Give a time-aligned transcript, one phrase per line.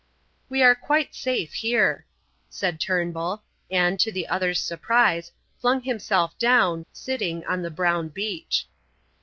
[0.49, 2.07] "We are quite safe here,"
[2.49, 8.67] said Turnbull, and, to the other's surprise, flung himself down, sitting on the brown beach.